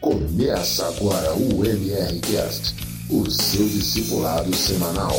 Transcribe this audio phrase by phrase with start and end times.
[0.00, 2.74] Começa agora o MRCast,
[3.10, 5.14] o seu discipulado semanal.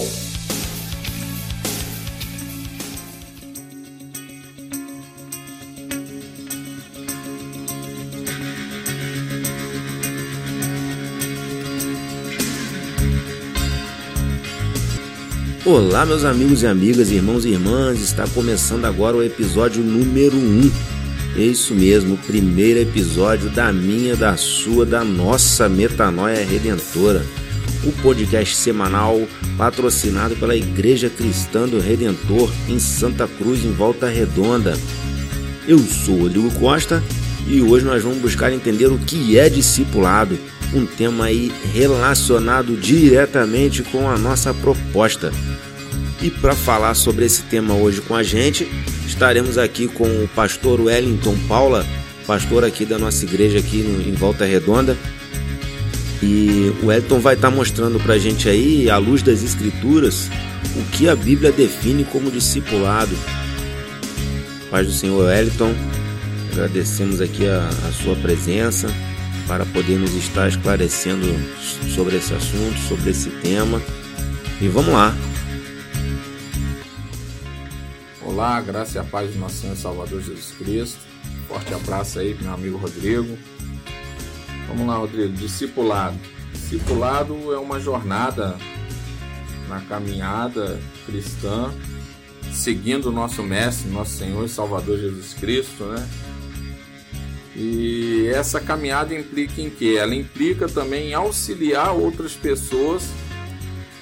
[15.63, 21.00] Olá, meus amigos e amigas, irmãos e irmãs, está começando agora o episódio número 1.
[21.35, 27.25] É isso mesmo, o primeiro episódio da minha, da sua, da nossa Metanoia Redentora,
[27.85, 29.21] o podcast semanal
[29.57, 34.77] patrocinado pela Igreja Cristã do Redentor em Santa Cruz, em Volta Redonda.
[35.65, 37.01] Eu sou Rodrigo Costa
[37.47, 40.37] e hoje nós vamos buscar entender o que é discipulado
[40.73, 45.31] um tema aí relacionado diretamente com a nossa proposta.
[46.21, 48.67] E para falar sobre esse tema hoje com a gente,
[49.11, 51.85] estaremos aqui com o pastor Wellington Paula,
[52.25, 54.97] pastor aqui da nossa igreja aqui no, em Volta Redonda.
[56.23, 60.29] E o Wellington vai estar mostrando para a gente aí, à luz das escrituras,
[60.75, 63.15] o que a Bíblia define como discipulado.
[64.69, 65.73] Paz do Senhor Wellington,
[66.53, 68.87] agradecemos aqui a, a sua presença
[69.47, 71.27] para poder nos estar esclarecendo
[71.93, 73.81] sobre esse assunto, sobre esse tema.
[74.61, 75.13] E vamos lá.
[78.41, 80.97] Olá, graça e a paz do nosso Senhor e Salvador Jesus Cristo.
[81.47, 83.37] Forte abraço aí meu amigo Rodrigo.
[84.67, 85.31] Vamos lá, Rodrigo.
[85.33, 86.17] Discipulado.
[86.51, 88.57] Discipulado é uma jornada
[89.69, 91.71] na caminhada cristã,
[92.51, 96.09] seguindo o nosso Mestre, nosso Senhor e Salvador Jesus Cristo, né?
[97.55, 99.95] E essa caminhada implica em que?
[99.97, 103.07] Ela implica também em auxiliar outras pessoas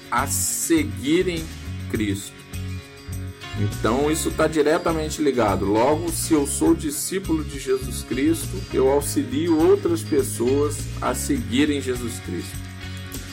[0.10, 1.44] a seguirem
[1.92, 2.39] Cristo.
[3.60, 5.66] Então isso está diretamente ligado.
[5.66, 12.20] Logo, se eu sou discípulo de Jesus Cristo, eu auxilio outras pessoas a seguirem Jesus
[12.20, 12.58] Cristo.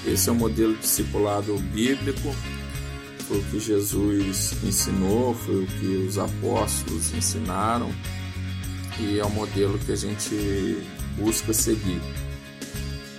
[0.05, 2.35] Esse é o modelo discipulado bíblico,
[3.29, 7.93] foi o que Jesus ensinou, foi o que os apóstolos ensinaram
[9.01, 10.79] e é o modelo que a gente
[11.17, 12.01] busca seguir.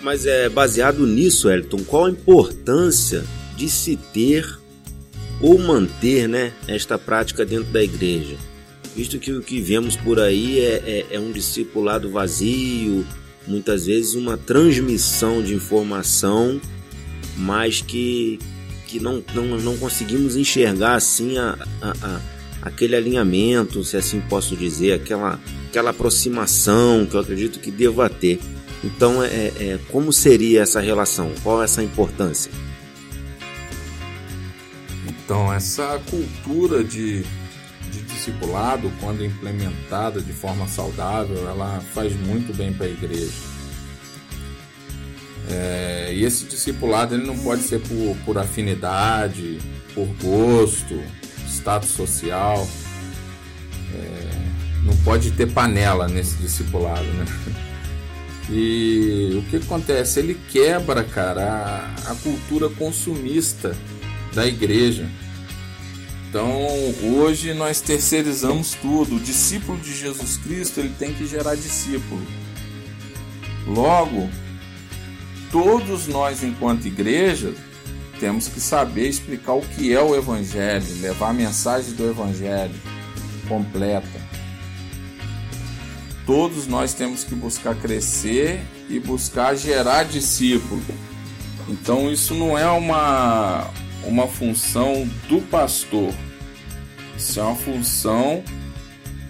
[0.02, 3.26] Mas é baseado nisso, Elton, qual a importância
[3.56, 4.48] de se ter
[5.42, 8.36] ou manter né, esta prática dentro da igreja?
[8.96, 13.06] Visto que o que vemos por aí é, é, é um discipulado vazio,
[13.48, 16.60] muitas vezes uma transmissão de informação,
[17.38, 18.40] mas que,
[18.88, 22.22] que não, não, não conseguimos enxergar assim a, a, a,
[22.64, 25.40] aquele alinhamento, se assim posso dizer, aquela
[25.78, 28.40] aquela aproximação que eu acredito que deva ter.
[28.84, 31.32] Então, é, é, como seria essa relação?
[31.44, 32.52] Qual é essa importância?
[35.28, 37.22] Então, essa cultura de,
[37.92, 43.34] de discipulado, quando implementada de forma saudável, ela faz muito bem para a igreja.
[45.50, 49.60] É, e esse discipulado ele não pode ser por, por afinidade,
[49.94, 50.98] por gosto,
[51.46, 52.66] status social.
[53.94, 54.30] É,
[54.86, 57.26] não pode ter panela nesse discipulado, né?
[58.50, 60.22] E o que acontece?
[60.22, 63.76] Ele quebra, cara, a, a cultura consumista
[64.34, 65.10] da igreja.
[66.30, 66.68] Então,
[67.04, 69.16] hoje nós terceirizamos tudo.
[69.16, 72.22] O discípulo de Jesus Cristo, ele tem que gerar discípulo.
[73.66, 74.30] Logo,
[75.52, 77.54] todos nós enquanto igreja
[78.20, 82.76] temos que saber explicar o que é o evangelho, levar a mensagem do evangelho
[83.48, 84.28] completa
[86.28, 88.60] todos nós temos que buscar crescer
[88.90, 90.84] e buscar gerar discípulo.
[91.70, 93.70] Então isso não é uma,
[94.08, 96.14] uma função do pastor,
[97.18, 98.44] isso é uma função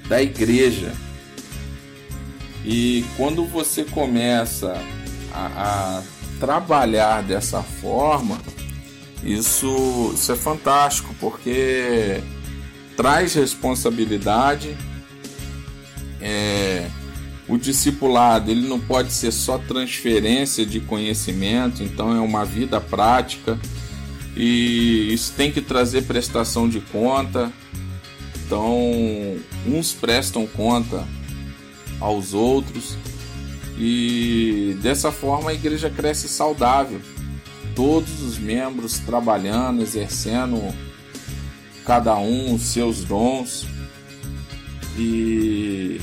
[0.07, 0.93] da igreja.
[2.65, 4.79] E quando você começa
[5.33, 6.03] a, a
[6.39, 8.39] trabalhar dessa forma,
[9.23, 12.21] isso, isso é fantástico, porque
[12.95, 14.77] traz responsabilidade,
[16.21, 16.88] é,
[17.47, 23.57] o discipulado ele não pode ser só transferência de conhecimento, então é uma vida prática
[24.39, 27.51] e isso tem que trazer prestação de conta.
[28.45, 28.80] Então,
[29.66, 31.04] uns prestam conta
[32.00, 32.95] aos outros
[33.80, 37.01] e dessa forma a igreja cresce saudável.
[37.75, 40.62] Todos os membros trabalhando, exercendo
[41.84, 43.66] cada um os seus dons
[44.95, 46.00] e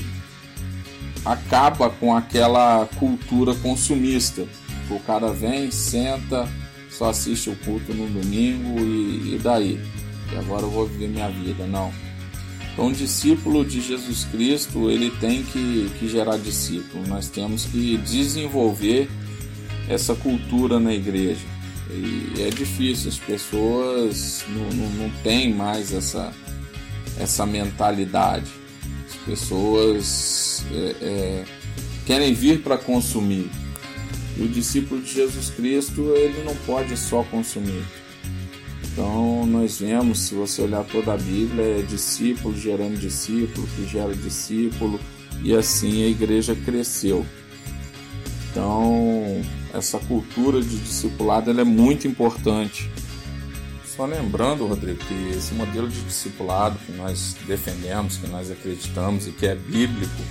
[1.23, 4.45] acaba com aquela cultura consumista.
[4.89, 6.47] O cara vem, senta,
[6.97, 9.79] só assiste o culto no domingo e, e daí?
[10.31, 11.65] E agora eu vou viver minha vida.
[11.67, 11.91] Não.
[12.73, 17.07] Então, discípulo de Jesus Cristo, ele tem que, que gerar discípulo.
[17.07, 19.09] Nós temos que desenvolver
[19.87, 21.45] essa cultura na igreja.
[21.89, 26.33] E é difícil, as pessoas não, não, não têm mais essa,
[27.17, 28.51] essa mentalidade.
[29.07, 31.45] As pessoas é, é,
[32.05, 33.49] querem vir para consumir.
[34.37, 37.83] O discípulo de Jesus Cristo, ele não pode só consumir
[38.95, 44.15] então nós vemos, se você olhar toda a Bíblia, é discípulo gerando discípulo, que gera
[44.15, 44.97] discípulo,
[45.43, 47.25] e assim a igreja cresceu.
[48.49, 49.41] Então
[49.73, 52.89] essa cultura de discipulado é muito importante.
[53.85, 59.31] Só lembrando, Rodrigo, que esse modelo de discipulado que nós defendemos, que nós acreditamos e
[59.31, 60.23] que é bíblico,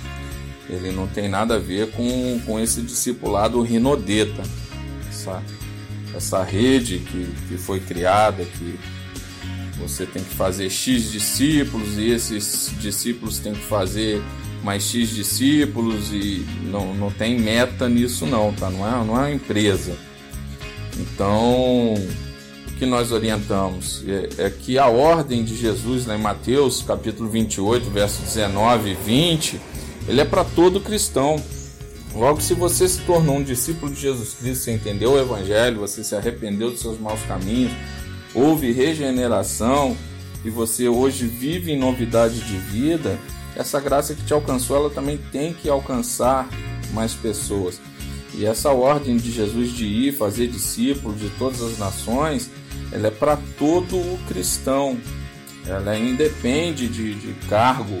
[0.69, 4.43] ele não tem nada a ver com, com esse discipulado rinodeta,
[5.11, 5.55] sabe?
[6.15, 8.79] essa rede que, que foi criada, que
[9.77, 14.21] você tem que fazer X discípulos e esses discípulos têm que fazer
[14.63, 18.69] mais X discípulos e não, não tem meta nisso não, tá?
[18.69, 19.95] Não é, não é uma empresa.
[20.97, 26.81] Então, o que nós orientamos é, é que a ordem de Jesus lá em Mateus
[26.81, 29.61] capítulo 28, verso 19 e 20,
[30.07, 31.41] ele é para todo cristão.
[32.13, 36.03] Logo, se você se tornou um discípulo de Jesus Cristo, você entendeu o Evangelho, você
[36.03, 37.73] se arrependeu dos seus maus caminhos,
[38.33, 39.97] houve regeneração
[40.43, 43.19] e você hoje vive em novidade de vida,
[43.55, 46.47] essa graça que te alcançou, ela também tem que alcançar
[46.93, 47.79] mais pessoas.
[48.33, 52.49] E essa ordem de Jesus de ir fazer discípulos de todas as nações,
[52.91, 54.97] ela é para todo o cristão.
[55.65, 57.97] Ela independe de, de cargo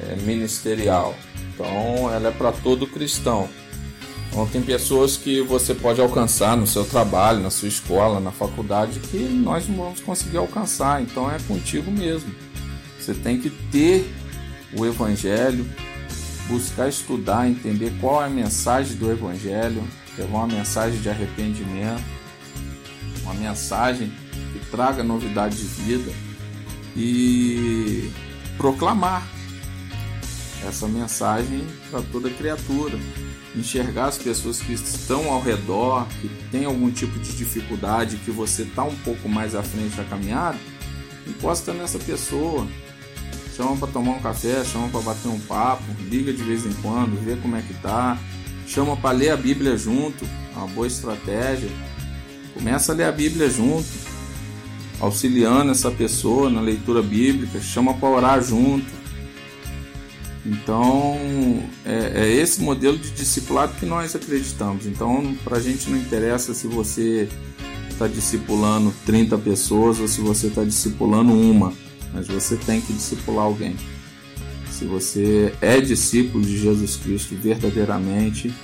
[0.00, 1.14] é, ministerial.
[1.54, 3.48] Então, ela é para todo cristão.
[4.28, 9.00] Então, tem pessoas que você pode alcançar no seu trabalho, na sua escola, na faculdade,
[9.00, 11.00] que nós não vamos conseguir alcançar.
[11.00, 12.34] Então, é contigo mesmo.
[12.98, 14.12] Você tem que ter
[14.76, 15.66] o Evangelho,
[16.48, 19.82] buscar estudar, entender qual é a mensagem do Evangelho,
[20.18, 22.04] levar uma mensagem de arrependimento,
[23.22, 24.12] uma mensagem
[24.52, 26.12] que traga novidade de vida
[26.96, 28.10] e
[28.56, 29.26] proclamar
[30.64, 32.98] essa mensagem para toda criatura.
[33.54, 38.62] Enxergar as pessoas que estão ao redor, que tem algum tipo de dificuldade, que você
[38.62, 40.58] está um pouco mais à frente da caminhada,
[41.26, 42.66] encosta nessa pessoa.
[43.56, 47.18] Chama para tomar um café, chama para bater um papo, liga de vez em quando,
[47.24, 48.18] vê como é que tá.
[48.66, 50.24] Chama para ler a Bíblia junto,
[50.54, 51.70] é uma boa estratégia.
[52.52, 53.88] Começa a ler a Bíblia junto,
[55.00, 59.05] auxiliando essa pessoa na leitura bíblica, chama para orar junto
[60.46, 61.18] então,
[61.84, 64.86] é, é, esse modelo de discipulado que nós acreditamos.
[64.86, 67.28] Então, para a gente não interessa se você
[67.90, 71.72] está discipulando 30 pessoas ou se você está discipulando uma,
[72.12, 73.74] mas você tem que discipular alguém.
[74.70, 78.54] Se você é discípulo de Jesus Cristo verdadeiramente,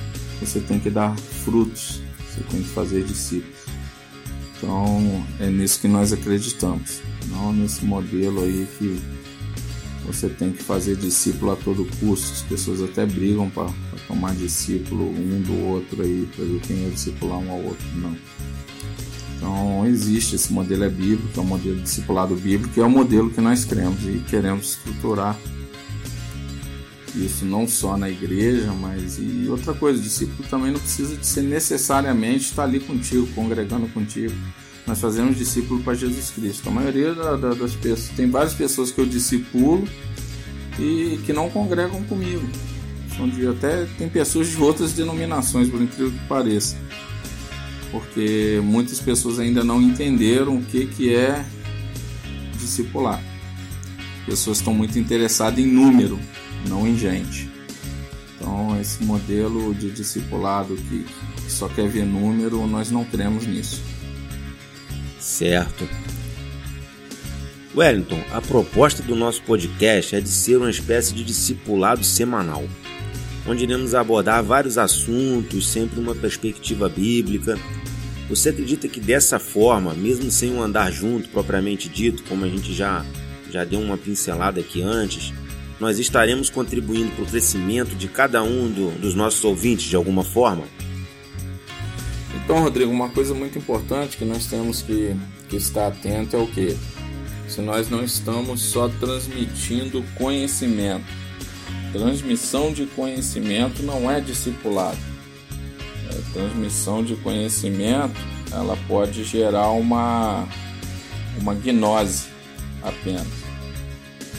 [0.41, 3.57] você tem que dar frutos, você tem que fazer discípulos.
[4.57, 9.01] Então, é nisso que nós acreditamos, não nesse modelo aí que
[10.07, 12.33] você tem que fazer discípulo a todo custo.
[12.33, 13.69] As pessoas até brigam para
[14.07, 17.87] tomar discípulo um do outro aí, para ver quem é discipular um ao outro.
[17.97, 18.17] Não.
[19.37, 23.31] Então existe esse modelo é bíblico, é o modelo discipulado bíblico, e é o modelo
[23.31, 25.37] que nós queremos e queremos estruturar
[27.15, 31.27] isso não só na igreja, mas e outra coisa, o discípulo também não precisa de
[31.27, 34.35] ser necessariamente estar ali contigo, congregando contigo
[34.87, 36.69] nós fazemos discípulo para Jesus Cristo.
[36.69, 39.87] A maioria da, da, das pessoas, tem várias pessoas que eu discipulo
[40.79, 42.47] e que não congregam comigo.
[43.17, 46.77] São de, até tem pessoas de outras denominações, por incrível que pareça.
[47.91, 51.45] Porque muitas pessoas ainda não entenderam o que, que é
[52.59, 53.23] discipular.
[54.27, 56.19] Pessoas estão muito interessadas em número,
[56.69, 57.51] não em gente.
[58.37, 61.05] Então, esse modelo de discipulado que
[61.49, 63.92] só quer ver número, nós não cremos nisso.
[65.43, 65.89] Certo.
[67.75, 72.63] Wellington, a proposta do nosso podcast é de ser uma espécie de discipulado semanal,
[73.45, 77.59] onde iremos abordar vários assuntos, sempre uma perspectiva bíblica.
[78.29, 82.73] Você acredita que dessa forma, mesmo sem um andar junto propriamente dito, como a gente
[82.73, 83.05] já,
[83.51, 85.33] já deu uma pincelada aqui antes,
[85.81, 90.23] nós estaremos contribuindo para o crescimento de cada um do, dos nossos ouvintes de alguma
[90.23, 90.63] forma?
[92.45, 95.17] Então, Rodrigo, uma coisa muito importante que nós temos que,
[95.49, 96.77] que estar atento é o que?
[97.49, 101.05] Se nós não estamos só transmitindo conhecimento.
[101.93, 104.99] Transmissão de conhecimento não é discipulado.
[106.11, 108.19] É, transmissão de conhecimento
[108.51, 110.47] ela pode gerar uma,
[111.41, 112.25] uma gnose
[112.83, 113.27] apenas.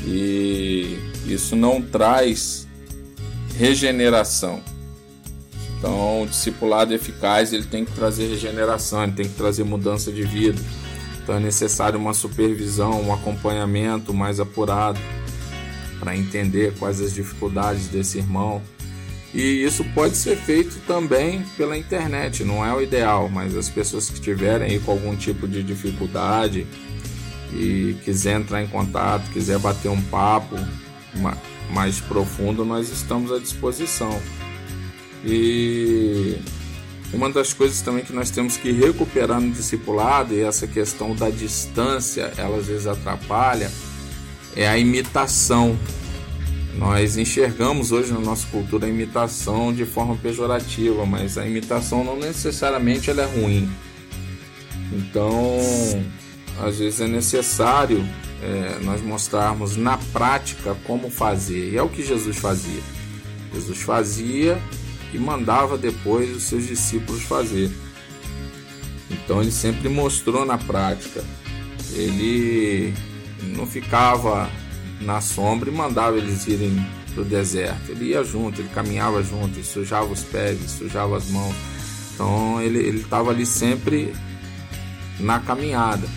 [0.05, 2.67] E isso não traz
[3.57, 4.61] regeneração.
[5.83, 10.23] Então, o discipulado eficaz ele tem que trazer regeneração, ele tem que trazer mudança de
[10.23, 10.57] vida.
[11.21, 14.97] Então, é necessário uma supervisão, um acompanhamento mais apurado
[15.99, 18.61] para entender quais as dificuldades desse irmão.
[19.33, 24.09] E isso pode ser feito também pela internet, não é o ideal, mas as pessoas
[24.09, 26.65] que tiverem com algum tipo de dificuldade
[27.51, 30.55] e quiser entrar em contato, quiser bater um papo
[31.71, 34.17] mais profundo, nós estamos à disposição.
[35.23, 36.37] E
[37.13, 41.29] uma das coisas também que nós temos que recuperar no discipulado, e essa questão da
[41.29, 43.71] distância, ela às vezes atrapalha,
[44.55, 45.77] é a imitação.
[46.75, 52.17] Nós enxergamos hoje na nossa cultura a imitação de forma pejorativa, mas a imitação não
[52.17, 53.69] necessariamente ela é ruim.
[54.91, 55.59] Então,
[56.59, 58.03] às vezes é necessário
[58.41, 61.73] é, nós mostrarmos na prática como fazer.
[61.73, 62.81] E é o que Jesus fazia.
[63.53, 64.59] Jesus fazia
[65.13, 67.71] e mandava depois os seus discípulos fazer.
[69.09, 71.23] Então ele sempre mostrou na prática.
[71.93, 72.93] Ele
[73.55, 74.49] não ficava
[75.01, 77.91] na sombra e mandava eles irem para o deserto.
[77.91, 81.55] Ele ia junto, ele caminhava junto, ele sujava os pés, ele sujava as mãos.
[82.13, 84.13] Então ele estava ali sempre
[85.19, 86.07] na caminhada.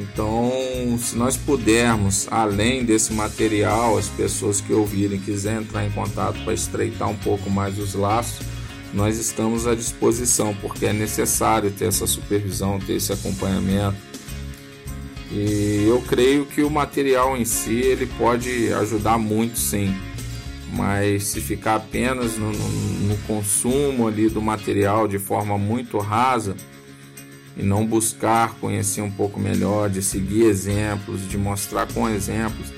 [0.00, 0.50] Então,
[0.98, 6.54] se nós pudermos, além desse material, as pessoas que ouvirem quiserem entrar em contato para
[6.54, 8.46] estreitar um pouco mais os laços,
[8.94, 13.98] nós estamos à disposição, porque é necessário ter essa supervisão, ter esse acompanhamento.
[15.30, 19.94] E eu creio que o material em si ele pode ajudar muito, sim.
[20.72, 22.68] Mas se ficar apenas no, no,
[23.08, 26.56] no consumo ali do material de forma muito rasa,
[27.56, 32.68] e não buscar conhecer um pouco melhor, de seguir exemplos, de mostrar com exemplos.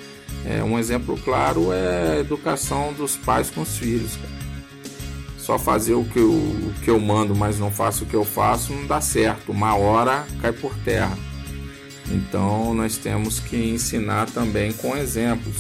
[0.44, 4.16] É, um exemplo claro é a educação dos pais com os filhos.
[4.16, 4.42] Cara.
[5.38, 8.24] Só fazer o que, eu, o que eu mando, mas não faço o que eu
[8.24, 9.50] faço, não dá certo.
[9.50, 11.16] Uma hora cai por terra.
[12.10, 15.56] Então nós temos que ensinar também com exemplos.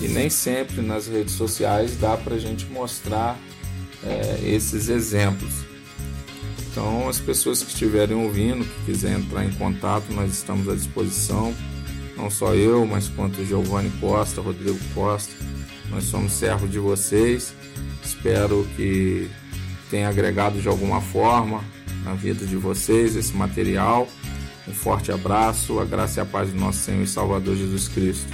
[0.00, 3.38] E nem sempre nas redes sociais dá para a gente mostrar
[4.04, 5.64] é, esses exemplos.
[6.74, 11.54] Então, as pessoas que estiverem ouvindo, que quiserem entrar em contato, nós estamos à disposição.
[12.16, 15.32] Não só eu, mas quanto Giovanni Costa, Rodrigo Costa.
[15.88, 17.54] Nós somos servos de vocês.
[18.04, 19.30] Espero que
[19.88, 21.62] tenha agregado de alguma forma
[22.04, 24.08] na vida de vocês esse material.
[24.66, 28.26] Um forte abraço, a graça e a paz do nosso Senhor e Salvador Jesus Cristo.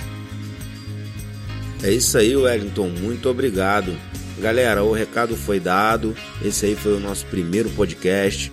[1.83, 2.89] É isso aí, Wellington.
[2.89, 3.95] Muito obrigado.
[4.41, 6.17] Galera, o recado foi dado.
[6.43, 8.51] Esse aí foi o nosso primeiro podcast.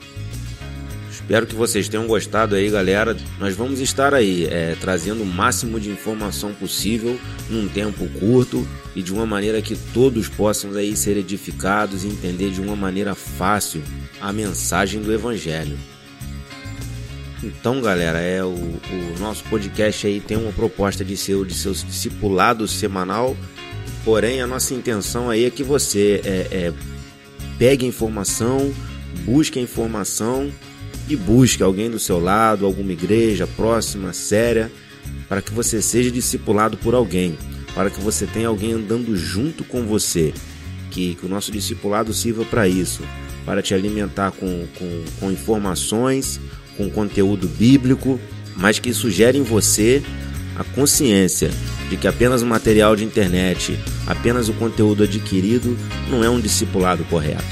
[1.09, 3.15] Espero que vocês tenham gostado aí, galera.
[3.39, 7.17] Nós vamos estar aí é, trazendo o máximo de informação possível
[7.49, 12.51] num tempo curto e de uma maneira que todos possam aí ser edificados e entender
[12.51, 13.81] de uma maneira fácil
[14.19, 15.77] a mensagem do Evangelho.
[17.43, 21.53] Então, galera, é o, o nosso podcast aí tem uma proposta de ser o de
[21.53, 23.37] seu discipulado semanal
[24.07, 26.73] Porém, a nossa intenção aí é que você é, é,
[27.59, 28.73] pegue informação,
[29.25, 30.49] busque informação
[31.09, 34.71] e busque alguém do seu lado, alguma igreja próxima, séria,
[35.27, 37.37] para que você seja discipulado por alguém,
[37.75, 40.33] para que você tenha alguém andando junto com você,
[40.89, 43.03] que, que o nosso discipulado sirva para isso,
[43.45, 46.39] para te alimentar com, com, com informações,
[46.77, 48.17] com conteúdo bíblico,
[48.55, 50.01] mas que sugere em você
[50.57, 51.51] a consciência
[51.89, 55.77] de que apenas o material de internet, apenas o conteúdo adquirido
[56.09, 57.45] não é um discipulado correto.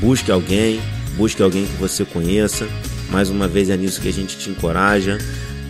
[0.00, 0.80] Busque alguém,
[1.16, 2.66] busque alguém que você conheça.
[3.10, 5.18] Mais uma vez é nisso que a gente te encoraja.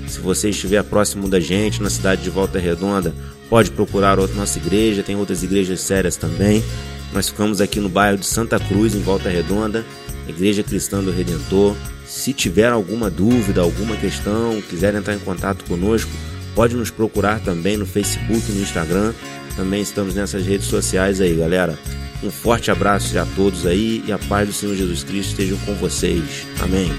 [0.06, 3.14] Se você estiver próximo da gente, na cidade de Volta Redonda,
[3.50, 6.62] pode procurar outra nossa igreja, tem outras igrejas sérias também.
[7.12, 9.84] Nós ficamos aqui no bairro de Santa Cruz, em Volta Redonda,
[10.28, 11.74] Igreja Cristã do Redentor.
[12.06, 16.10] Se tiver alguma dúvida, alguma questão, quiser entrar em contato conosco,
[16.58, 19.14] Pode nos procurar também no Facebook, no Instagram.
[19.54, 21.78] Também estamos nessas redes sociais aí, galera.
[22.20, 25.74] Um forte abraço a todos aí e a paz do Senhor Jesus Cristo esteja com
[25.74, 26.48] vocês.
[26.60, 26.90] Amém.